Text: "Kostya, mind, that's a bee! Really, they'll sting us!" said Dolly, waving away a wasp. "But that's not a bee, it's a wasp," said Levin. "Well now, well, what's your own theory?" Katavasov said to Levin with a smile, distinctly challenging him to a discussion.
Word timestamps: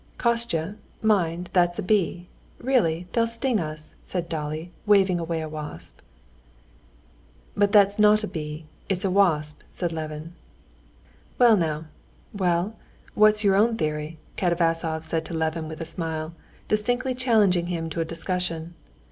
"Kostya, 0.17 0.77
mind, 1.03 1.51
that's 1.53 1.77
a 1.77 1.83
bee! 1.83 2.27
Really, 2.57 3.05
they'll 3.13 3.27
sting 3.27 3.59
us!" 3.59 3.93
said 4.01 4.27
Dolly, 4.29 4.71
waving 4.87 5.19
away 5.19 5.41
a 5.41 5.47
wasp. 5.47 5.99
"But 7.55 7.71
that's 7.71 7.99
not 7.99 8.23
a 8.23 8.27
bee, 8.27 8.65
it's 8.89 9.05
a 9.05 9.11
wasp," 9.11 9.59
said 9.69 9.91
Levin. 9.91 10.33
"Well 11.37 11.55
now, 11.55 11.85
well, 12.33 12.75
what's 13.13 13.43
your 13.43 13.53
own 13.55 13.77
theory?" 13.77 14.17
Katavasov 14.37 15.03
said 15.05 15.23
to 15.25 15.35
Levin 15.35 15.67
with 15.67 15.81
a 15.81 15.85
smile, 15.85 16.33
distinctly 16.67 17.13
challenging 17.13 17.67
him 17.67 17.87
to 17.91 18.01
a 18.01 18.03
discussion. 18.05 18.73